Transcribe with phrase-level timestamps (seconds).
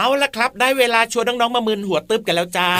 [0.00, 2.70] เอาละครับ ได้เวลาชวนน้องๆมามึนหัวตึบกันแล้วจ้า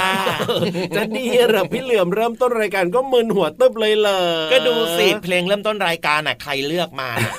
[0.96, 4.20] จะดีเหรอพี่เหลือมเริ่มต้นรายการก็มึนหัวตึบเลยเหรอ
[4.52, 7.32] ก็ดูสิเพลงเริ่มต้นรายการน่ะใครเลือกมาน่ะ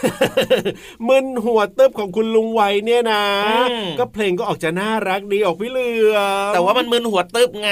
[1.07, 6.17] มึนหัวตึบของคุณลุงไวเนี่ยนะอืมก็เพลงก็ออกจะน่ารักดีออกพี่เหลือ
[6.49, 7.71] มแต่ว่ามันมึนหัวตึบไง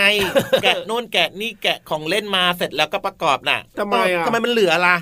[0.64, 4.96] แกะนู่นแกะนี่แกะของเล่นมาเสร็จแล้วก็ประกอบน่ะทำไมอะทำไมมันเหลือล่ะ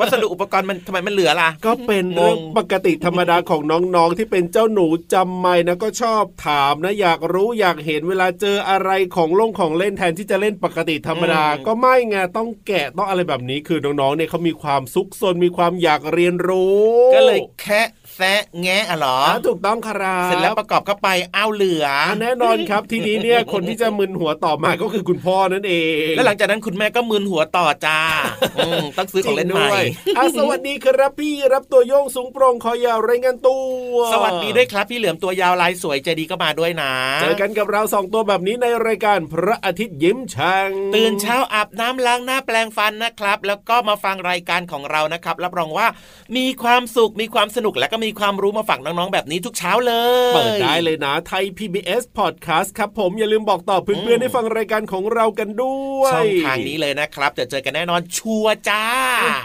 [0.00, 16.82] วัสดุอุปกรณ์มันทำไมมันเหลือล่ะก็เป็นเรื่องงงปกติธรรมดาของน้องๆที่เป็นเจ้าหนูจำไม่นะก็ชอบถามนะอยากรู้อยากเห็นเวลาเจออะไรของลงของเล่นแทนที่จะเล่นปกติธรรมดา ก็ไม่ไงต้องแกะต้องอะไรแบบนี้คือน้องๆเนี่ยเขามีความซุกซนมีความอยากเรียนรู้
[17.14, 25.74] ก็เลยแคะ แซะแงะอะเหรออ่าถูกต้องครับเสร็จแล้วประกอบเข้าไปอ้าวเหลืออ่าแน่นอนครับ ทีนี้เนี่ยคนที่จะมึนหัวต่อมาก็คือคุณพ่อนั่นเอ
[26.10, 28.00] ง แล้วหลังจากนั้นคุณแม่ก็มึนหัวต่อจ้า
[28.58, 29.84] อืมต้องซื้อของเล่นใหม่จริงด้วย
[30.16, 33.56] อะสวัสดีครับพี่รับตัวโยงสูงโปร่งคอยาวรายงานตั
[33.92, 45.86] ว สวัสดีด้วยครับ พี่เหลือมตัวยาวลายสวยใจดีก็มาด้วยนะ เจอกันกับเราสองตัวแบบนี้ในรายการพระอาทิตย์ยิ้มช่างตื่นเช้าอาบน้ำล้างหน้าแปลงฟันนะครับ แล้วก็มาฟังรายการของเรานะครับรับรองว่า
[46.36, 49.92] มีความสุขมีความสนุกและก็มีความรู้มาฝากน้องๆแบบนี้ทุกเช้าเล
[50.30, 58.84] ย เปิดได้เลยนะไทย PBS Podcast ครับผมอย่าลืมบอกต่อเพื่อนๆให้ฟังรายการของเรากันด้วยช่องทางนี้เลยนะครับจะเจอกันแน่นอนชัวร์จ้า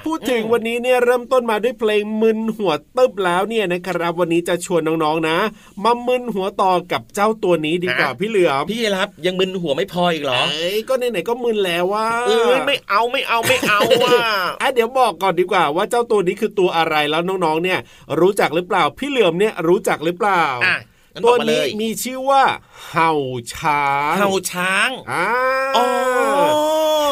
[0.05, 5.37] พูดถึงวันนี้เนี่ยเริ่มต้นมาด้วยเพลงมึนหัวตึบแล้วเนี่ยนะครับ วันนี้จะชวนน้องๆนะ
[5.83, 14.17] มามึนหัวต่อกับเจ้าตัวนี้ดีกว่าฮะพี่เหลือมพี่รับยังมึนหัวไม่พออีกเหรอเอ้ยก็ไหนๆก็มึนแล้วว่าเอ้ยไม่เอาไม่เอาไม่เอาอะ
[14.61, 17.79] อะเดี๋ยวบอกก่อนดีกว่าว่าเจ้าตัวนี้คือตัวอะไรแล้วน้องๆเนี่ย
[18.19, 20.77] รู้จักหรือเปล่า พี่เหลือมเนี่ยรู้จักหรือเปล่าอะ
[21.13, 22.43] งั้นตัวบอกมาเลนี้ยมีชื่อว่า
[22.89, 23.11] เห่า
[23.53, 25.25] ช้าง เห่าช้างอ่า
[25.77, 25.85] อ๋อ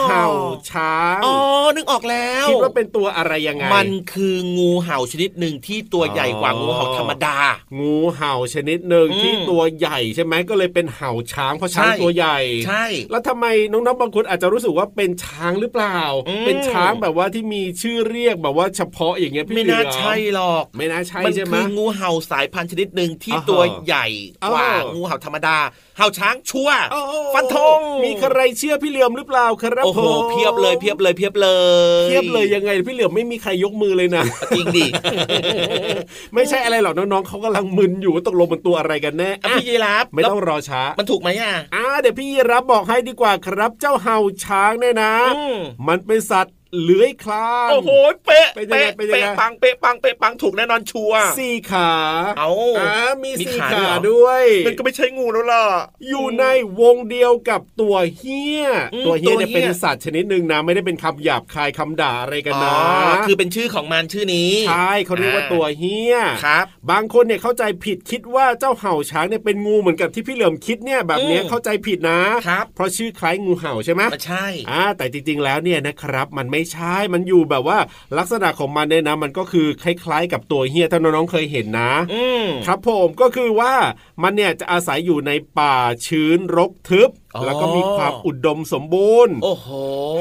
[0.07, 0.27] เห่า
[0.71, 1.35] ช้างอ๋อ
[1.75, 7.37] นึกออกแล้วคิดว่าเป็นตัวอะไรยังไง มันคืองูเห่าชนิดหนึ่งที่ตัวใหญ่กว่างูเห่าธรรมดา
[7.79, 24.05] งูเห่าชนิดหนึ่งอืมที่ตัวใหญ่ใช่ไหมก็เลยเป็นเห่าช้างเพราะช้างใช่ตัวใหญ่ใช่ แล้วทำไมน้องๆบางคนอาจจะรู้สึกว่าเป็นช้างหรือเปล่าอืมเป็นช้างแบบว่าที่มีชื่อเรียกแบบว่าเฉพาะอย่างเงี้ยพี่ไม่เหลืน่าอมใช่หรอก ไม่น่าใช่มันใช่ไหมคืองูเห่าสายพันธุ์ชนิดหนึ่งที่อ่าฮะตัวใหญ่
[24.51, 25.57] กว่าอ้าวงูเห่าธรรมดา
[25.97, 31.49] เห่าช้างชัวร์โอ้โหฟันธงมีใครเชื่อพี่เหลือมหรือเปล่าครับโอ้โหผมเพียบเลยเพียบเลยเพียบเล
[32.03, 34.23] ยเทียบเลยยังไงพี่เหลือมไม่มีใครยกมือเลยนะ
[34.55, 34.85] จริงดิ
[36.33, 45.57] ไม่ใช่อะไรหรอกน้องๆเขากำลังมึนอยู่ว่าตกลงมันตัวอะไรกันแน่อะอะพี่ยีราฟไม่ต้องรอช้า มันถูกไหมอะอ่าเดี๋ยวพี่ยีรับบอกให้ดีกว่าครับ เจ้าเห่าช้างเนี่ยนะอืม
[45.87, 47.89] มันเป็นสัตว์ เลื้อยคลานโอ้โห
[48.25, 51.91] เป๊ะเป็นยังไงเป๊ะเป็นยังไงเป๊ะปังเป๊ะปังเป๊ะปังถูกแน่นอนชัวร์สี่ขา
[52.37, 52.93] เอาอ่า
[53.23, 55.65] มีมีสี่ขาขาด้ด้วยมันก็ไม่ใช่งูแล้วล่ะ
[56.09, 56.45] อยู่ใน
[56.81, 62.73] วงเดียวกับตัวเฮี้ยอืมตัวเฮี้ยเนี่ยตัวเหี้ยเป็นสัตว์ชนิดหนึ่งนะไม่ได้เป็นคำหยาบคายคำด่าอะไรกันอ๋นะ
[63.13, 77.77] อคือเป็นชื่อของมันชื่อนี้ใช่เขาเรียกว่าตัวเฮี้ยครับบางคนเนี่ยเข้าใจผิดคิดว่าเจ้าเห่าช้างเนี่ยเป็นงูเหมือนกับที่พี่เหลิมคิดเนี่ยแบบเนี้ยอืมเข้าใจผิดนะครับเพราะชื่อคล้ายงูเห่าใช่ไหมมันใช่อ่าแต่จริงๆแล้วเนี่ยนะครับมันไม่ใช่มันอยู่แบบว่า
[78.17, 83.73] ลักษณะของมันเนี่ยนะ มันก็คือคล้ายๆ กับตัวเฮียถ้าน้องๆเคยเห็นนะอืมครับผมก็คือว่า
[84.21, 85.75] มันเนี่ยจะอาศัยอยู่ในป่า
[86.07, 89.67] ชื้นรกทึบอ๋อ แล้วก็มีความอุดมสมบูรณ์ โอ้โห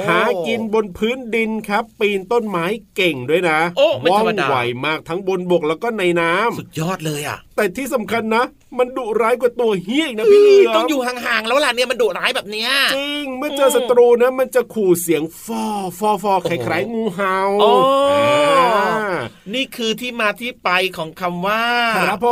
[0.09, 2.65] หากินบนพื้นดินครับ ปีนต้นไม้
[2.97, 4.57] เก่งด้วยนะโอ้ไม่ว่อธรงรมดาไว
[4.87, 8.45] มากทั้งบนบกแล้วก็ในน้ำสุดยอดเลยอะ แต่ที่สำคัญนะ
[8.79, 15.65] มันดุร้ายกว่าตัวเฮียอีกนะพี่เหลือมต้องอยู่ห่างๆแล้วล่ะเนี่ยมันดุร้ายแบบเนี้ยจริงเมื่อเจอศัตรูนะ มันจะขู่เสียงฟอ
[15.99, 17.75] ฟอฟอคล้ายๆงูเห่าอ๋อ
[18.11, 19.15] อ่า
[19.55, 21.65] นี่คือที่มาที่ไปของคำว่า
[21.99, 22.29] ครับผ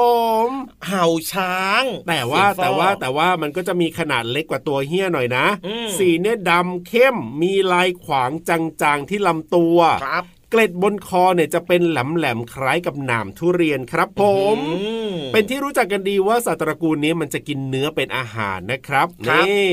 [0.46, 0.48] ม
[0.88, 14.22] เห่าช้าง แต่ว่าเสียงฟ้อแต่ว่าแต่ว่ามันก็จะมีขนาดเล็กกว่าตัวเฮี้ยหน่อยนะอืมสีเนี่ยดำเข้มมีลายขวางจางๆที่ลำตัวครับเกล็ดบนคอเนี่ยจะเป็นแหลมๆคล้ายกับหนามทุเรียนครับผ
[14.56, 19.68] มอืมเป็นที่รู้จักกันดีว่าสัตว์ตระกูลนี้มันจะกินเนื้อเป็นอาหารนะครับครับนี่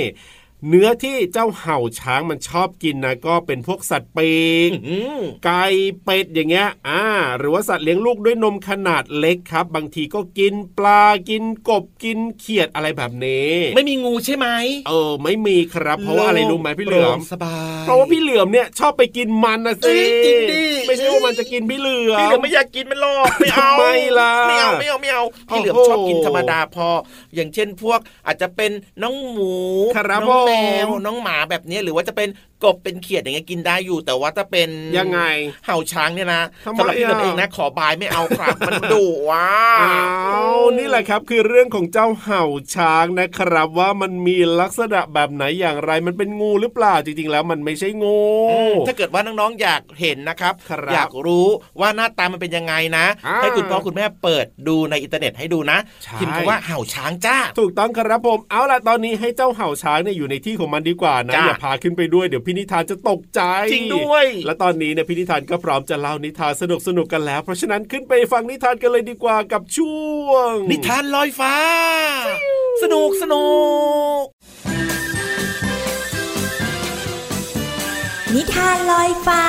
[0.67, 4.33] เนื้อที่เจ้าเห่าช้างมันชอบกินนะก็เป็นพวกสัตว์ปี
[4.67, 5.65] กอืมไก่
[6.03, 7.03] เป็ดอย่างเงี้ยอ่า
[7.37, 14.47] หรือว่าสัตว์เลี้ยงลูกด้วยนมขนาดเล็กครับ บางทีก็กินปลากินกบกินเขียดอะไรแบบนี้ ไม่มีงูใช่ไหม
[14.87, 23.83] เออ ไม่มีครับ เพราะว่าอะไรรู้ไหมพี่เหลือมโปร่งสบายเพราะว่าพี่เหลือมเนี่ยชอบไปกินมันนะเอ้สิยจริงดิไม่ใช่ว่ามันจะกินพี่เหลือมพี่เหลือมไม่อยากกินมันหรอกไม่เอาทำไม
[24.19, 26.89] ล่ะไม่เอาไม่เอาไม่เอาพี่เหลือมโอ้โหชอบกินธรรมดาพอ
[27.35, 28.71] อย่างเช่นพวกอาจจะเป็น
[29.01, 29.53] น้องหมู
[29.97, 30.53] ครับน้องแม
[30.83, 32.29] วผมน้องหมาแบบนี้หรือว่าจะเป็น
[32.63, 35.21] กบเป็นเขียดอย่างเงี้ยกินได้อยู่ แต่ว่าถ้าเป็นยังไง
[35.65, 39.49] เห่าช้างเนี่ยนะทำไมสำหรับพี่เหลือมอะเองนะขอบายไม่เอาครับมันดุว่ะ
[39.81, 42.43] อ้าวนี่แหละครับคือเรื่องของเจ้าเห่า
[42.75, 48.19] ช้างนะครับ ว่ามันมีลักษณะแบบไหนอย่างไรมันเป็นงูหรือเปล่าจริงๆ แล้วมันไม่ใช่งู
[48.51, 51.47] อืมถ้าเกิดว่าน้องๆอยากเห็นนะครับครับ อยากรู้
[51.79, 63.41] ว่าหน้าตามันเป็นยังไงนะอ่าให้คุณพ่อคุณแม่เปิดดูในอินเทอร์เน็ตให้ดูนะใช่พิมพ์คำว่าเห่าช้างจ้า ถูกต้องครับผมเอาล่ะตอนนี้ให้เจ้าเห่าช้างเนี่ยอยู่ในที่ของมันดีกว่านะจ้ะอย่าพาขึ้นไปด้วยเดี๋ยวพี่นิทานจะตกใจ
[63.71, 71.55] จริงด้วย และตอนนี้เนี่ยพี่นิทานก็พร้อมจะเล่านิทานสนุกสนุกๆกันแล้ว เพราะฉะนั้นขึ้นไปฟังนิทานกันเลยดีกว่ากับช่วง นิทานลอยฟ้า
[72.81, 73.47] สนุกสนุ
[74.21, 74.23] ก
[78.35, 79.43] นิทานลอยฟ้า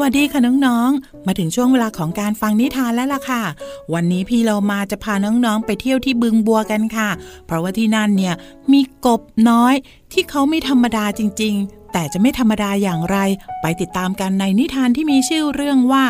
[0.00, 3.42] วัสดีค่ะน้องๆ มาถึงช่วงเวลาของการฟังนิทานแล้วล่ะค่ะ
[3.94, 7.10] วันนี้พี่เรามาจะพาน้องๆ ไปเที่ยวที่บึงบัวกันค่ะ
[7.46, 8.34] เพราะว่าที่นั่นเนี่ย
[8.72, 9.74] มีกบน้อย
[10.12, 13.18] ที่เขาไม่ธรรมดาจริง ๆ แต่จะไม่ธรรมดาอย่างไร
[13.62, 16.04] ไปติดตามกันในนิทานที่มีชื่อเรื่องว่า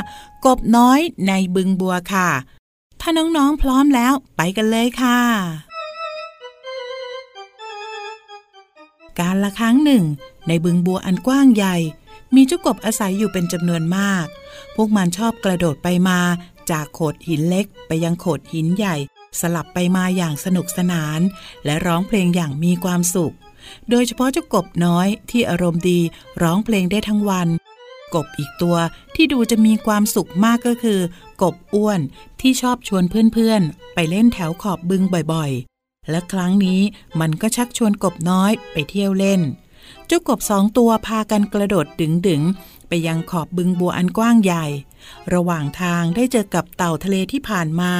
[0.47, 2.29] กบน้อยในบึงบัวค่ะ
[3.01, 5.21] ถ้าน้องๆ พร้อมแล้วไปกันเลยค่ะ
[9.21, 10.05] การละครั้งหนึ่ง
[10.49, 11.77] ในบึงบัวอันกว้างใหญ่
[12.35, 14.27] มีเจ้ากบอาศัยอยู่เป็นจำนวนมาก
[14.75, 16.21] พวกมันชอบกระโดดไปมา
[16.71, 18.97] จากโขดหินเล็กไปยังโขดหินใหญ่
[19.41, 21.21] สลับไปมาอย่างสนุกสนาน
[21.65, 23.35] และร้องเพลงอย่างมีความสุข
[23.91, 26.01] โดยเฉพาะเจ้ากบน้อยที่อารมณ์ดี
[26.43, 27.49] ร้องเพลงได้ทั้งวัน
[28.15, 28.77] กบอีกตัว
[29.15, 31.01] ที่ดูจะมีความสุขมากก็คือ
[31.43, 32.01] กบอ้วน
[32.41, 35.03] ที่ชอบชวนเพื่อนๆ ไปเล่นแถวขอบบึง
[35.33, 36.81] บ่อยๆ และครั้งนี้
[37.21, 39.41] มันก็ชักชวนกบน้อยไปเที่ยวเล่น
[40.07, 41.87] เจ้ากบสองตัวพากันกระโดด
[42.29, 44.67] ดึงๆไปยังขอบบึงบัวอันกว้างใหญ่
[45.35, 47.93] ระหว่างทางได้เจอกับเต่าทะเลที่ผ่านมา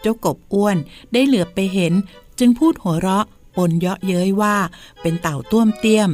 [0.00, 0.76] เจ้ากบอ้วน
[1.12, 1.92] ได้เหลือบไปเห็น
[2.38, 4.56] จึงพูดหัวเราะปนเยาะเย้ยว่า
[5.02, 6.10] เป็นเต่าต้วมเตี้ยม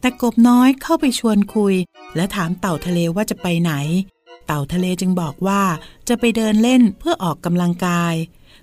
[0.00, 1.74] แต่กบน้อยเข้าไปชวนคุย
[2.16, 3.72] และถามเต่าทะเลว่าจะไปไหน
[4.46, 5.62] เต่าทะเลจึงบอกว่า
[6.08, 8.14] จะไปเดินเล่นเพื่อออกกำลังกาย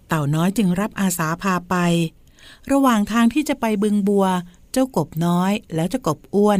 [0.08, 1.75] เต่าน้อยจึงรับอาสาพาไป
[2.72, 4.25] ระหว่างทางที่จะไปบึงบัว
[4.77, 6.60] เจ้ากบน้อยและเจ้ากบอ้วน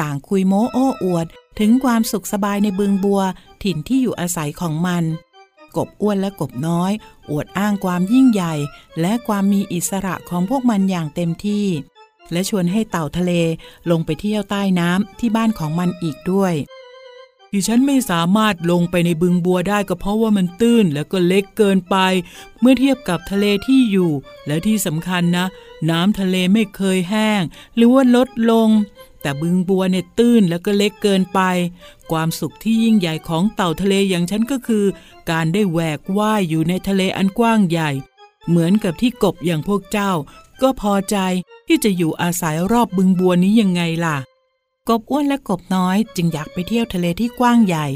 [0.00, 1.26] ต่างคุยโม้โอ้อวด
[1.58, 3.22] ถึงความสุขสบายในบึงบัว
[3.62, 5.04] ถิ่นที่อยู่อาศัยของมัน
[5.76, 6.92] กบอ้วนและกบน้อย
[7.30, 8.54] อวดอ้างความยิ่งใหญ่
[9.00, 11.66] และความมีอิสระของพวกมันอย่างเต็มที่
[12.32, 13.32] และชวนให้เต่าทะเล
[13.90, 16.54] ลงไปเที่ยวใต้น้ำที่บ้านของมันอีกด้วย
[17.56, 21.96] ที่ฉันไม่สามารถลงไปในบึงบัวได้ก็เพราะว่ามันตื้นและก็เล็กเกินไป
[22.60, 24.10] เมื่อเทียบกับทะเลที่อยู่
[24.46, 25.46] และที่สำคัญนะ
[25.90, 27.42] น้ำทะเลไม่เคยแห้ง
[27.76, 28.68] หรือว่าลดลง
[29.20, 31.40] แต่บึงบัวเนี่ยตื้นแล้วก็เล็กเกินไป
[32.10, 34.84] ความสุขที่ยิ่งใหญ่ของเต่าทะเลอย่างฉันก็คือ
[35.30, 37.90] การได้แหวกว่ายอยู่ในทะเลอันกว้างใหญ่
[38.48, 40.12] เหมือนกับที่กบอย่างพวกเจ้า
[40.62, 41.16] ก็พอใจ
[41.68, 44.16] ที่จะอยู่อาศัยรอบบึงบัวนี้ยังไงล่ะ
[44.90, 47.86] กบอ้วนและกบน้อยจึงอยากไปเที่ยวทะเลที่กว้างใหญ่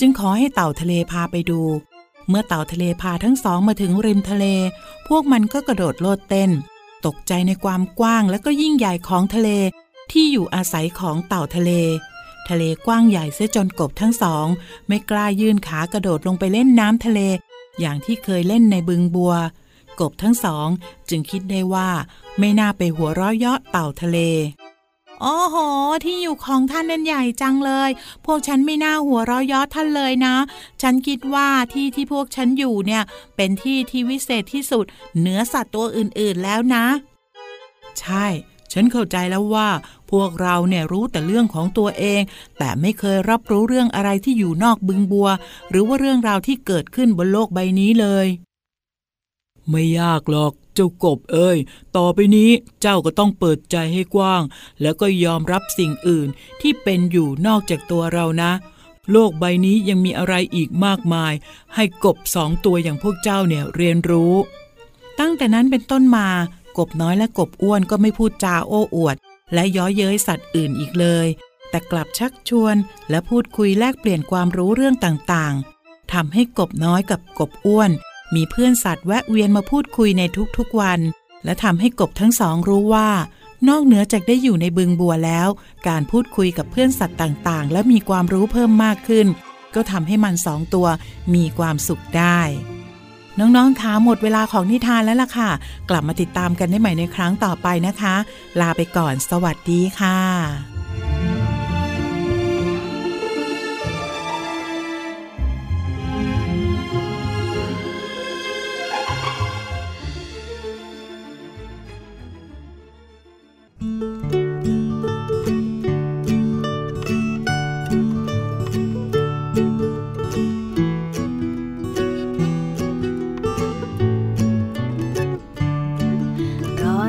[0.00, 1.60] จึงขอให้เต่าทะเลพาไปดู
[2.28, 4.46] เมื่อเต่าทะเลพาทั้งสองมาถึงริมทะเล
[5.08, 6.50] พวกมันก็กระโดดโลดเต้น
[7.06, 9.48] ตกใจในความกว้างและก็ยิ่งใหญ่ของทะเล
[10.12, 11.70] ที่อยู่อาศัยของเต่าทะเล
[12.48, 14.46] ทะเลกว้างใหญ่เสียจนกบทั้งสอง
[14.88, 17.20] ไม่กล้ายื่นขากระโดดลงไปเล่นน้ำทะเล
[17.80, 19.34] อย่างที่เคยเล่นในบึงบัว
[20.00, 20.68] กบทั้งสอง
[21.08, 21.88] จึงคิดได้ว่า
[22.38, 24.20] ไม่น่าไปหัวเราะเยาะเต่าทะเล
[25.22, 25.56] โอ้โห
[26.04, 27.90] ที่อยู่ของท่านนั้นใหญ่จังเลย
[28.26, 30.36] พวกฉันไม่น่าหัวเราะเยาะท่านเลยนะ
[30.82, 33.02] ฉันคิดว่าที่ที่พวกฉันอยู่เนี่ย
[33.36, 34.84] เป็นที่ที่วิเศษที่สุด
[35.18, 36.86] เหนือสัตว์ตัวอื่นๆแล้วนะ
[38.00, 38.26] ใช่
[38.72, 39.68] ฉันเข้าใจแล้วว่า
[40.10, 42.20] พวกเราเนี่ยรู้แต่เรื่องของตัวเอง
[42.58, 45.28] แต่ไม่เคยรับรู้เรื่องอะไรที่อยู่นอกบึงบัว
[45.70, 48.26] หรือว่าเรื่องราวที่เกิดขึ้นบนโลกใบนี้เลย
[49.70, 51.58] ไม่ยากหรอก เจ้ากบเอ้ย
[51.96, 52.50] ต่อไปนี้
[52.82, 54.42] เจ้าก็ต้องเปิดใจให้กว้าง
[54.82, 56.28] แล้วก็ยอมรับสิ่งอื่น
[56.60, 58.52] ที่เป็นอยู่นอกจากตัวเรานะ
[59.12, 61.32] โลกใบนี้ยังมีอะไรอีกมากมาย
[61.74, 64.34] ให้กบสองตัวอย่างพวกเจ้าเนี่ยเรียนรู้
[65.20, 66.28] ตั้งแต่นั้นเป็นต้นมา
[66.78, 69.16] กบน้อยและกบอ้วนก็ไม่พูดจาโอ้อวด
[69.54, 71.26] และย้อเย้ยสัตว์อื่นอีกเลย
[71.70, 72.76] แต่กลับชักชวน
[73.10, 77.90] และพูดคุยแลกเปลี่ยนความรู้เรื่องต่างๆทำให้กบน้อยกับกบอ้วน
[78.34, 80.22] มีเพื่อนสัตว์แวะเวียนมาพูดคุยใน
[80.56, 81.00] ทุกๆวัน
[81.44, 83.10] และทำให้กบทั้งสองรู้ว่า
[83.68, 85.48] นอกเหนือจากได้อยู่ในบึงบัวแล้ว
[85.88, 89.26] การพูดคุยกับเพื่อนสัตว์ต่างๆ และมีความรู้เพิ่มมากขึ้น
[89.74, 90.86] ก็ทำให้มันสองตัว
[91.34, 92.40] มีความสุขได้
[93.38, 95.50] น้องๆคะหมดเวลาของนิทานแล้วล่ะค่ะ
[95.90, 98.14] กลับมาติดตามกันได้ใหม่ในครั้งต่อไปนะคะ
[98.60, 100.75] ลาไปก่อน สวัสดีค่ะ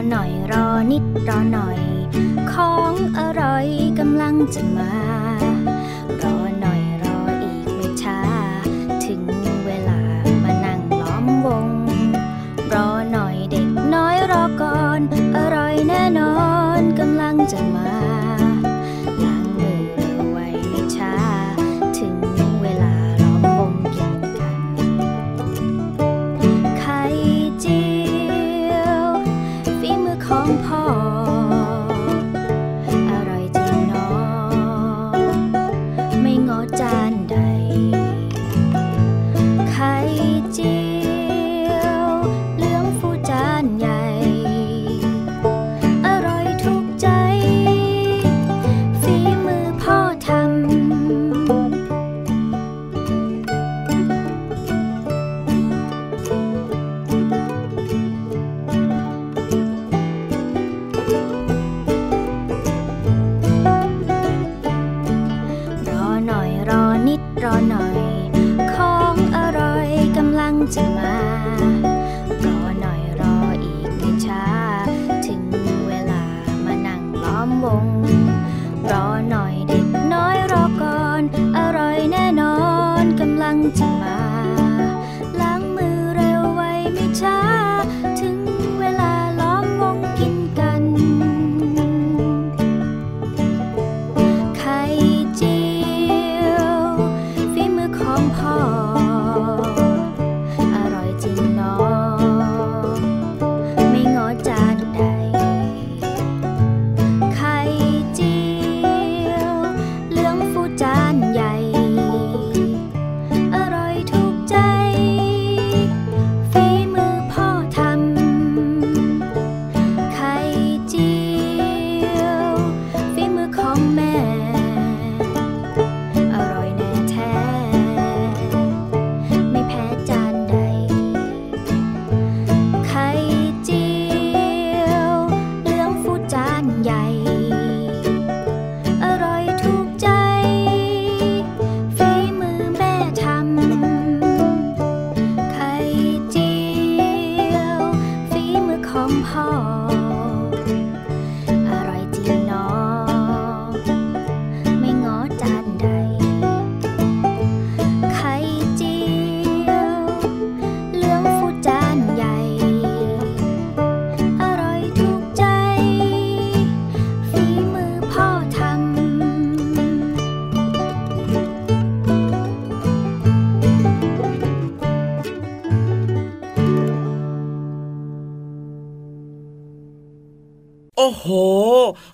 [0.09, 1.79] หน่อยรอนิดรอหน่อย
[2.51, 3.65] ของอร่อย
[3.99, 4.93] กำลังจะมา
[6.21, 8.19] รอหน่อยรออีกไม่ช้า
[9.05, 9.21] ถึง
[9.65, 10.01] เวลา
[10.43, 11.67] มานั่งล้อมวง
[12.73, 14.99] รอหน่อยเด็กน้อยรอก่อน
[15.37, 16.35] อร่อยแน่นอ
[16.79, 17.96] นกำลังจะมา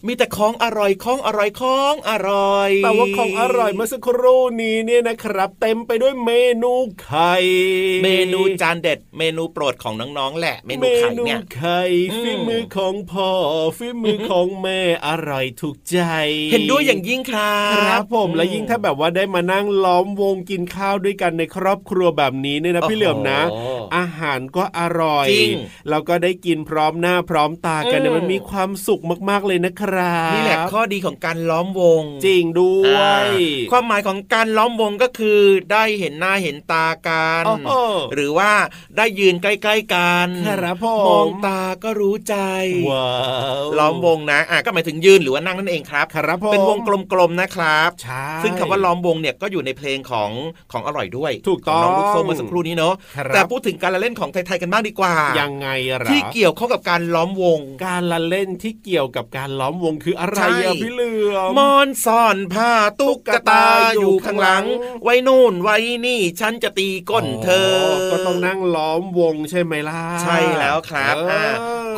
[0.08, 6.32] มีแต่ของอร่อยของอร่อยของอร่อยแต่ว่าของอร่อยเมื่อสักครู่นี้เนี่ยนะครับ เต็มไปด้วยเม
[6.64, 7.34] นูไข่
[8.04, 11.82] เมนูจานเด็ด เมนูโปรดของน้องๆแหละ เมนูไข่เนี่ยไข่
[12.12, 13.30] อืมฝีมือของพ่อ
[13.78, 16.00] ฝีมือของแม่อร่อยถูกใจ
[16.52, 23.68] เห็นด้วยอย่างยิ่งครับครับผมและยิ่งถ้าแบบว่าได้มานั่งล้อมวงกินข้าวด้วยกันในครอบครัวแบบนี้เนี่ยนะพี่เหลือมนะโอ้โห
[23.98, 25.56] อาหารก็อร่อยจริง
[25.90, 29.93] แล้วก็ได้กินพร้อมหน้าพร้อมตากันเนี่ยอืมมันมีความสุขมากๆเลยนะครับ
[30.34, 35.40] นี่แหละข้อดีของการล้อมวง จริงด้วยอ่าความหมายของการล้อมวงก็คือ
[35.72, 37.72] ได้เห็นหน้าเห็นตากันโอ้โห
[38.14, 38.52] หรือว่า
[38.98, 42.36] ได้ยืนใกล้ๆกันครับผมมองตาก็รู้ใจ
[42.90, 43.08] ว้า
[43.62, 46.80] วล้อมวงนะอะก็หมายถึงยืนหรือว่านั่งนั่นเองครับครับผมเป็นวง
[47.12, 50.32] กลมๆนะครับใช่ซึ่งคำว่าล้อมวงเนี่ยก็อยู่ในเพลงของ
[50.72, 63.66] ของอร่อยด้วย ถูกต้องขน้องลูกโซ่เมื่อสักครู่นี้เนาะครับแต่พูดถึงการละเล่นของไทยๆกันบ้างดีกว่า ยังไงอะหรอที่เกี่ยวข้องกับการล้อมวง การละเล่นที่เกี่ยวกับการล้อมวงคืออะไรใช่อะพี่เหลือมมอนซ่อนผ้าตุ๊กตา
[64.00, 64.64] อยู่ข้างหลัง
[65.04, 67.72] ไว้นู่นไว้นี่ ฉันจะตีก้นเธอ
[68.12, 71.46] ก็ต้องนั่งล้อมวงใช่ไหมล่ะ ใช่แล้วครับเอออ่า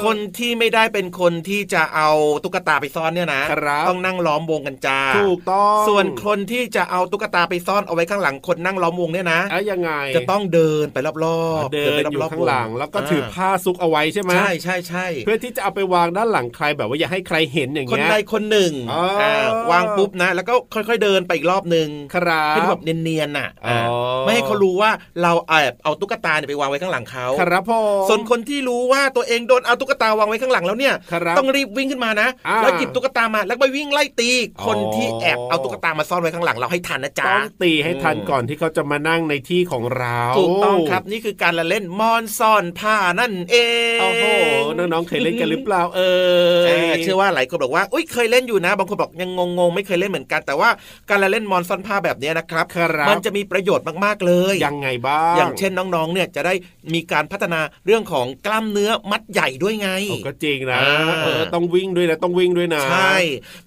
[0.03, 2.09] คนที่ไม่ได้เป็นคนที่จะเอา
[2.43, 19.33] ตุ๊กตาไปซ่อนเนี่ยนะครับต้องนั่งล้อมวงกันจ้าถูกต้อง ส่วนคนที่จะเอาตุ๊กตาไปซ่อนเอาไว้ข้างหลังคนนั่งล้อมวงเนี่ยนะเอ้ยยังไง จะต้องเดินไปรอบๆ เดินไปอยู่รบๆข้างหลังวแล้วก็ถือผ้าซุกเอาไว้ใช่ไหมใช่ใช่ใช่เพื่อที่จะเอาไปวางด้านหลังใครแบบว่าอย่าให้ใครเห็นอย่างคนเงี้ยใดคนหนึ่งอ๋ออ่า
[19.71, 23.77] วางปุ๊บนะ แล้วก็ค่อยๆเดินไปอีกรอบหนึ่งครับให้ดูแบบเนียนๆน่ะอ๋อ
[24.25, 34.29] ไม่ให้เขารู้ว่าเราแอบเอาตุ๊กตาเนี่ยไปวางไว้ข้างหลังเขาครับผม ส่วนคนที่รู้ว่าตัวเองโดนเอาตุ๊กตาวางไว้ข้างหลังแล้วเนี่ย ครับต้องรีบวิ่งขึ้นมานะอ่าแล้วหยิบตุ๊กตามาแล้วไปวิ่งไล่ตี
[34.65, 43.57] คนอ๋อที่แอบเอาตุ๊กตามาซ่อนไว้ข้างหลังเราให้ทันนะจ๊ะ ต้องตีให้ทันก่อนที่เขาจะมานั่งในที่ของเราถูกต้องครับนี่คือการละเล่นมอนซ่อนผ้านั่นเอ
[43.97, 44.25] งโอ้โห
[44.77, 46.01] น้องๆเคยเล่นกันหรือเปล่าเอ
[46.65, 50.69] เอออเชื่อว่าหลายคนบอกว่าอุ้ยเคยเล่นอยู่นะ บางคนบอกยังงงๆไม่เคยเล่นเหมือนกัน แต่ว่า
[51.09, 56.53] การละเล่นมอนซ่อนผ้าแบบเนี้ยนะครับครับมันจะมีประโยชน์มากๆเลยยังไงบ้างอย่างเช่นน้องๆเนี่ยจะได้
[56.93, 63.15] มีการพัฒนาเรื่องของกล้ามเนื้อมัดใหญ่ด้วยไงโอ้ก็จริงนะอ่าเออต้องวิ่งด้วยนะต้องวิ่งด้วยนะใช่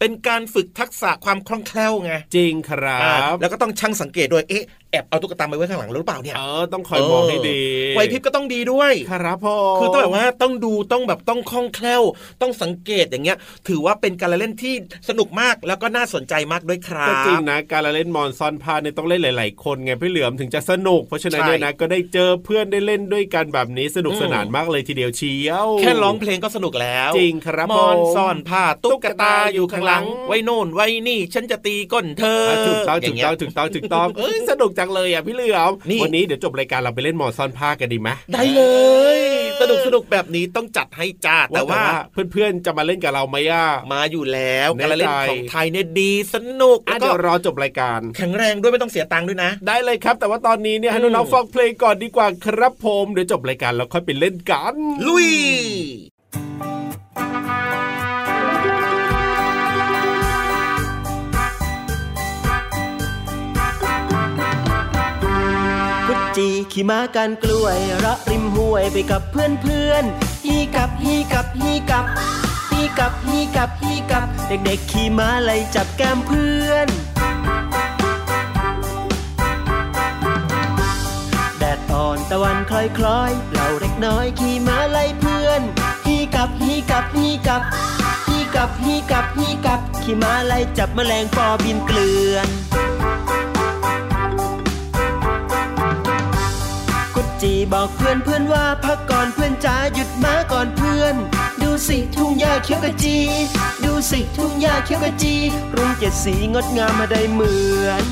[0.01, 7.61] เป็นการฝึกทักษะความคล่องแคล่วไงจริงครัอ่าบแล้วก็ต้องช่างสังเกตด้วยเอ๊ะแอบเอาตุ๊กตาไปไว้ข้างหลังหรือเปล่าเนี่ยเออต้องคอยมองให้ดี
[7.95, 12.03] ไหวพริบก็ต้องดีด้วยครับพ่อคือต้องแบบว่าต้องดูต้องแบบต้องคล่องแคล่ว
[12.41, 14.75] ต้องสังเกตอย่างเงี้ย ถือว่าเป็นการละเล่นที่
[15.09, 38.63] สนุกมากแล้วก็น่าสนใจมากด้วยครับก็จริงนะการละเล่นมอนซอนพาเนี่ยต้องเล่นหลาย ๆ คนไงพี่เหลือมถึงจะสนุกเพราะฉะนั้นใช่เนี่ยนะก็ได้เจอเพื่อนได้เล่นด้วยกันแบบนี้สนุกสนานมากเลยทีเดียวเชียวแค่ร้องเพลงก็สนุกแล้ว จริงครับมอนผมซ่อนผ้าตุ๊กตาอยู่ข้างหลัง ไว้โน่นไว้นี่ ฉันจะตีก้นเธออะถูกต้องอถูย่ากเงี้ยต้องถูกต้องถูกต้องเอ้ยสนุกจังเลยอะพี่เหลือมนี่วันนี้เดี๋ยวจบรายการเราไปเล่นมอนซอนผ้ากันดีไหมได้เล
[39.17, 39.19] ย
[39.61, 41.83] สนุกสนุกแบบนี้ต้องจัดให้จ้าแต่ว่า
[42.33, 54.75] เพื่อนๆจะมาเล่นกับเราไหมอะมาอยู่แล้วแน่การละเล่นใจของไทยเนี่ยดีสนุกอะแล้วก็เดี๋ยวรอจบรายการ แข็งแรงด้วยไม่ต้องเสียตังค์ด้วยนะ ได้เลยครับ แต่ว่าตอนนี้เนี่ยให้อืมน้องๆฟังเพลงก่อนดีกว่าครับผมเดี๋ยวจบรายการแล้วค่อยไปเล่นกัน
[55.07, 55.29] ลุย
[66.73, 70.05] ขี่ม้ากันกล้วยระริมห้วยไปกับเพื่อนเพื่อน
[70.47, 72.05] ฮีกับฮีกับฮีกับ
[72.71, 76.89] ฮีกับฮีกับฮีกับ เด็กๆขี่ม้าไล่จับแก้มเพื่อน
[81.59, 85.63] แดดอ่อนตะวันคล้อยคล้อยๆเราเด็กน้อยขี่ม้าไล่เพื่อน
[86.07, 87.63] ฮีกับฮีกับฮีกับ
[88.29, 92.49] ฮีกับฮีกับฮีกับขี่ม้าไล่จับแมลงปอบินเกลื่อน
[97.43, 101.15] จีบอกเพื่อนเพื่อนว่าพักก่อนเพื่อนจ๋าหยุดมาก่อนเพื่อน
[101.63, 103.19] ดูสิทุ่งหญ้าเขียวกะจี
[103.85, 105.35] ดูสิทุ่งหญ้าเขียวกะจี
[105.77, 107.55] รุ้งเจ็ดสีงดงามมาได้เหมื
[107.87, 108.03] อน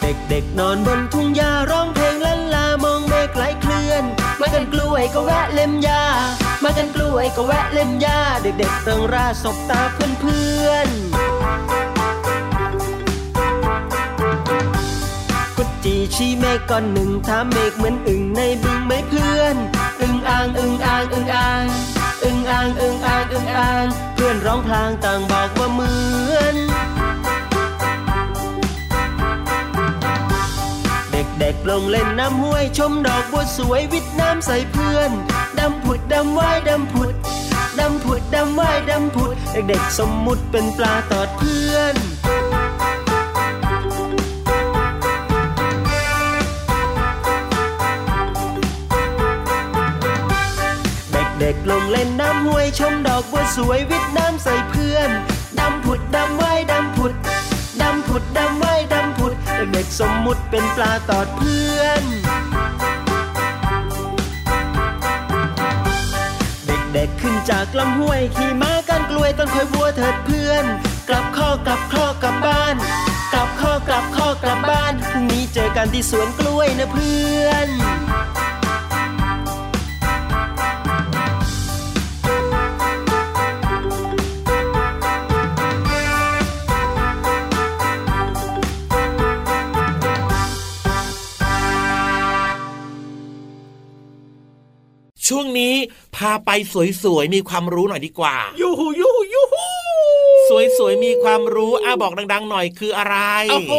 [0.00, 4.04] เด็กๆนอนบนทุ่งหญ้าร้องเพลงลันลามองเมฆไหลเคลื่อน
[4.40, 6.04] มากันกล้วยก็แวะเล่มหญ้า
[6.64, 10.98] มากันกล้วยก็แวะเล่มหญ้าเด็กๆเติงราสบตาเพื่อนๆ
[15.84, 19.56] จีชี้เมฆก้อนหนึ่งถามเมฆเหมือนอึ่งในบึงไหมเพื่อน
[20.00, 21.64] อึ่งอ่างอึ่งอ่างอึ่งอ่าง
[22.22, 25.92] อึ่งอ่างอึ่งอ่างอึ่งอ่าง เพื่อนร้องพลางต่างบอกว่าเหมื
[26.36, 26.56] อน
[31.10, 35.10] เด็กๆลงเล่นน้ำห้วยชมดอกบัวสวยวิดน้ำใส่เพื่อน
[35.58, 37.14] ดำผุดดำว่ายดำผุด
[37.78, 41.96] ดำผุดดำว่ายดำผุด เด็กๆสมมุติเป็นปลาตอดเพื่อน
[51.90, 55.10] เล่นน้ำห้วยชมดอกบัวสวยวิทน้ำใส่เพื่อน
[55.58, 57.12] ดำผุดดำว่ายดำผุด
[57.82, 59.32] ดำผุดดำว่ายดำผุด
[59.72, 62.02] เด็กๆสมมุติเป็นปลาตอดเพื่อน
[66.66, 70.64] เด็กๆขึ้นจากลำห้วยขี่ม้ากันกล้วยต้นคอยบัวเถิดเพื่อน
[71.08, 72.74] กลับข้อกลับข้อกลับบ้าน
[73.32, 77.68] กลับข้อกลับข้อกลับบ้านพรุ่งนี้เจอกันที่สวนกล้วยนะเพื่อน
[95.28, 95.74] ช่วงนี้
[96.16, 96.50] พาไป
[97.02, 99.66] สวยๆมีความรู้หน่อยดีกว่า ยูหูยูหูยูหู
[100.78, 103.16] สวยๆมีความรู้อะบอกดัง ๆ หน่อยคืออะไร
[103.50, 103.72] โอ้โห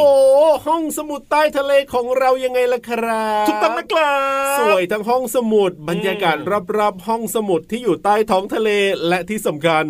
[0.65, 4.17] ห้องสมุดใต้ทะเลของเรายังไงล่ะครับถูกต้องนะครั
[4.55, 6.37] บสวยทั้งห้องสมุดบรรยากาศ
[6.77, 8.69] รอบๆห้องสมุดที่อยู่ใต้ท้องทะเล
[9.07, 9.85] และที่สำคัญ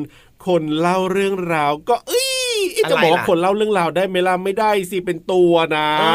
[0.45, 2.38] คนเล่าเรื่องราวก็เอ้ย
[2.91, 6.05] จะบอกว่าคนเล่าเรื่องราวได้ไหมล่ะไม่ได้สิเป็นตัวนะเอ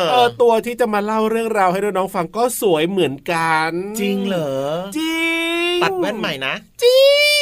[0.00, 4.52] อเออตัวที่จะมาเล่าเรื่องราวให้น้องๆฟังก็สวยเหมือนกัน จริงเหรอ
[4.98, 5.47] จริง
[5.82, 7.00] ตัดแว่นใหม่นะ จริ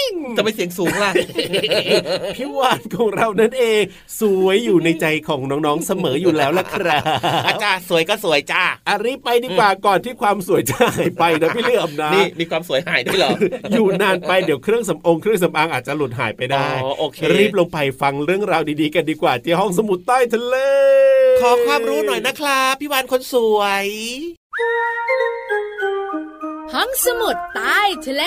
[0.08, 1.12] งจะไปเสียงสูงล่ะ
[2.36, 3.82] พี่วานของเรานั่นเอง
[4.20, 7.02] สวยอยู่ในใจของน้องๆเสมออยู่แล้วล่ะครับ
[7.48, 13.30] อาจารย์สวยก็สวยจ้าอารีบไปดีกว่าก่อนที่ความสวยจะหายไปนะพี่เหลื่อมนะนี่มีความสวยหายด้วยเหรอ
[13.72, 20.56] อยู่นานไปเดี๋ยวเครื่องสำองเครื่องสำอางอาจจะหลุดหายไปได้อ๋อโอเครีบลงไปฟังเรื่องราวดีๆ กันดีกว่าที่ห้องสมุดใต้ทะเล
[21.40, 23.86] ขอความรู้หน่อยนะครับ พี่วานคนสวย
[26.72, 28.22] ห้องสมุดใต้ทะเล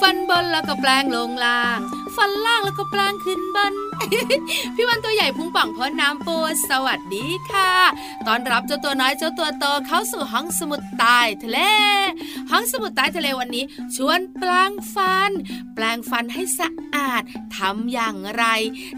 [0.00, 1.78] ฟันบนแล้วก็แปลงลงล่าง
[2.16, 3.74] ฟันล่างแล้วก็แปลงขึ้นบน
[4.74, 6.36] พี่วันตัวใหญ่พุงป่องพ้นน้ำปู
[6.70, 7.72] สวัสดีค่ะ
[8.26, 11.58] ตอนรับเจ้าตัวน้อยเจ้าตัวโตเข้าสู่ห้องสมุดใต้ทะเล
[12.50, 13.64] ห้องสมุดใต้ทะเลวันนี้
[13.96, 15.30] ชวนแปลงฟัน
[15.74, 17.22] แปลงฟันให้สะอาด
[17.56, 18.44] ทำอย่างไร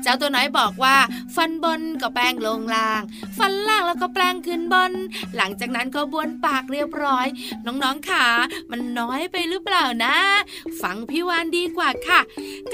[0.03, 0.97] เจ้าตัวน้อยบอกว่า
[1.37, 3.03] ฟันบนก็แปลงลงล่าง
[3.39, 4.93] ฟันล่างแล้วก็แปลงขึ้นบน
[5.37, 7.27] หลังจากนั้นก็บ้วนปากเรียบร้อย
[7.67, 8.27] น้องๆค่ะ
[8.71, 10.17] มันน้อยไปหรือเปล่านะ
[10.83, 12.21] ฟังพี่วานดีกว่าค่ะ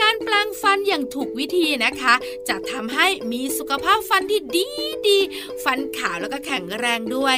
[0.00, 2.11] การแปลงฟันอย่างถูกวิธีนะคะ
[2.48, 4.66] จะทำให้มีสุขภาพฟันที่ดี
[5.06, 5.18] ดี
[5.64, 7.36] ฟันขาวแล้วก็แข็งแรงด้วย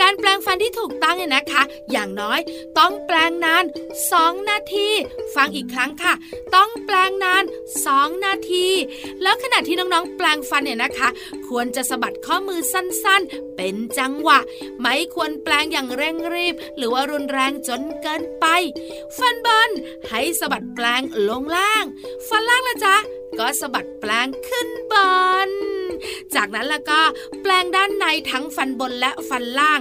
[0.00, 2.40] การแปลงฟันที่ถูกต้องเนี่ยนะคะ อย่างน้อย
[2.78, 3.64] ต้องแปลงนาน
[4.06, 4.88] 2 นาที
[5.34, 6.14] ฟังอีกครั้งค่ะ
[6.54, 7.44] ต้องแปลงนาน
[7.84, 8.68] 2 นาที
[9.24, 11.08] แล้วขณะที่น้องๆ แปลงฟันเนี่ยนะคะ
[11.48, 14.38] ควรจะสะบัดข้อมือสั้นๆ เป็นจังหวะ
[14.80, 18.46] ไม่ควรแปลงอย่างเร่งรีบ หรือว่ารุนแรงจนเกินไป
[19.18, 19.70] ฟันบน
[20.08, 21.84] ให้สะบัดแปลงลงล่าง
[22.28, 22.96] ฟันล่างละจ๊ะ
[23.38, 24.94] ก็สะบัดแปลงขึ้นบ
[25.48, 25.73] น
[26.34, 27.00] จากนั้นแล้วก็
[27.42, 29.80] แปลงด้านในทั้งฟันบนและฟันล่าง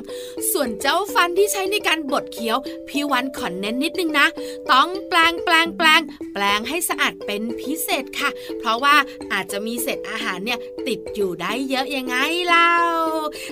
[0.52, 4.28] ส่วนเจ้าฟันที่ใช้ในการบดเคี้ยว พี่วันขอเน้นนิดนึงนะ
[4.72, 6.02] ต้องแปลงแปลงแปลง
[6.34, 8.96] แปลงให้สะอาดเป็นพิเศษค่ะ เพราะว่า
[9.34, 12.16] อาจจะมีเศษอาหารเนี่ยติดอยู่ได้เยอะยังไง
[12.48, 12.74] เล่า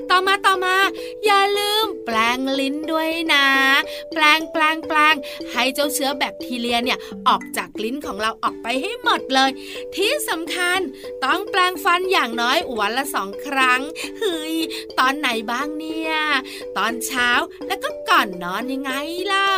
[0.09, 0.75] ต่อมาต่อมา
[1.25, 3.45] อย่าลืมแปลงลิ้นด้วยนะ
[4.13, 5.15] แปลงแปลงแปลง
[5.51, 6.97] ให้เจ้าเชื้อแบคทีเรียเนี่ย
[7.27, 9.51] ออกจากลิ้นของเราออกไปให้หมดเลย
[9.95, 10.79] ที่สำคัญ
[11.23, 13.81] ต้องแปลงฟันอย่างน้อยอยวันละสองครั้ง
[14.19, 14.55] เฮ้ย
[14.99, 16.13] ตอนไหนบ้างเนี่ย
[16.77, 17.29] ตอนเช้า
[17.67, 18.91] แล้วก็ก่อนนอนยังไง
[19.27, 19.55] เล่า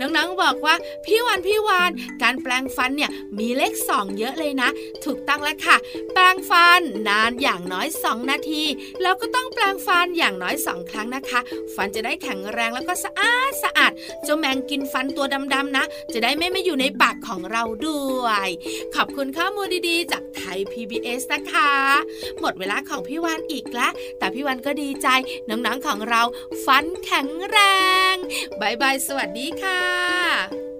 [0.00, 0.74] น้องๆบอกว่า
[1.04, 1.90] พี่วันพี่วาน
[2.22, 4.68] การแปลงฟันเนี่ยมีเลขสองเยอะเลยนะ
[5.04, 5.76] ถูกต้องแล้วค่ะ
[6.12, 8.62] แปลงฟันนานอย่างน้อย 2 นาที
[9.02, 11.40] แล้วก็ต้องแปลงฟันอย่างน้อยสองครั้งนะคะ
[11.74, 13.92] ฟันจะได้แข็งแรงแล้วก็สะอาดสะอาด
[14.24, 18.48] เจ้าแมงกินฟันตัวดำๆนะ จะได้ไม่มาอยู่ในปากของเราด้วย
[18.94, 21.72] ขอบคุณข้อมูลดีๆ จากไทย PBS นะคะ
[22.40, 25.08] หมดเวลาของพี่วานอีกแล้ว แต่พี่วานก็ดีใจ
[25.48, 26.22] น้องๆของเรา
[26.64, 27.58] ฟันแข็งแร
[28.12, 28.14] ง
[28.60, 30.71] บายบายสวัสดีค่ะเ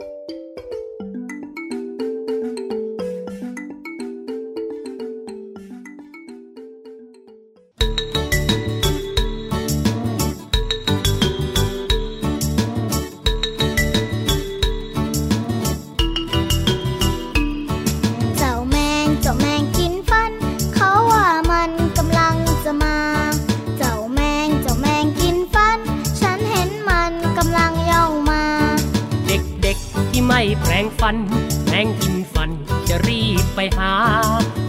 [30.60, 31.16] แปรงฟัน
[31.64, 32.50] แปรงกินฟัน
[32.88, 33.92] จะรีบไปหา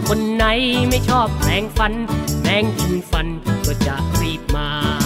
[0.08, 0.44] คนไหน
[0.88, 1.92] ไม่ชอบแปรงฟัน
[2.40, 3.26] แปรงกินฟัน
[3.66, 5.03] ก็จะรีบมา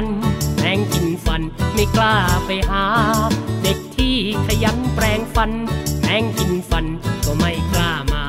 [0.00, 0.18] ฟัน
[0.56, 1.42] แปรงกินฟัน
[1.74, 2.14] ไม่กล้า
[2.46, 2.84] ไปหา
[3.62, 5.50] เด็กที่ขยันแปรงฟัน
[6.00, 6.86] แปรงกินฟัน
[7.24, 8.24] ก็ไม่กล้ามา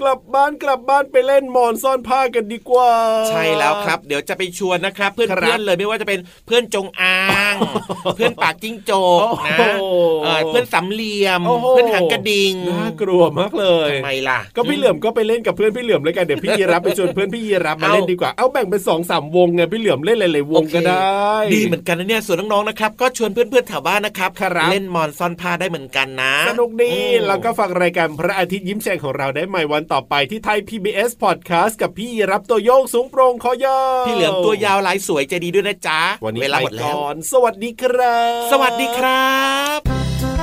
[0.00, 2.90] กลับ บ้านกลับบ้านไปเล่นหมอนซ่อนผ้ากันดีกว่า
[3.28, 7.20] ใช่แล้วครับ เดี๋ยวจะไปชวนนะครับ เพื่อนครับเพื่อนเลยไม่ว่าจะเป็นเพื่อนจงอา
[7.52, 7.54] ง
[8.14, 8.92] เพื่อนปากจิ้งโจ
[9.24, 39.32] กนะโอ้โหเออเพื่อนสำเหลี่ยมโอ้โหเพื่อนหางกระดิ่งน่ากลัวมากเลยทำไมล่ะ ก็พี่เหลือมก็ไปเล่นกับเพื่อนพี่เหลือมเลยกันเดี๋ยวพี่ยีรับไปชวนเพื่อนพี่ยีรับมาเอาเล่นดีกว่าเอาแบ่งเป็นสองสามวงไงพี่เหลือมเล่นหลายๆวงก็ได้ ดีเหมือนกันนะเนี่ยส่วนน้องๆนะครับก็ชวนเพื่อนๆแถวบ้านนะครับครับเล่นมอนซ่อนผ้าได้เหมือนกันนะสนุกดีอืมแล้วก็ฟังรายการพระอาทิตย์ยิ้มแฉ่งของเราได้ใหม่วันต่อไปที่ไทย PBS Podcast กับพี่ยีรับตัวโยงสูงโปร่งคอยาวพี่เหลือมตัวยาวลายสวยใจดีด้วยนะจ๊ะวันนี้เวลาไปหมดแล้วก่อนสวัสดีครับ สวัสดีครั
[39.78, 40.33] บ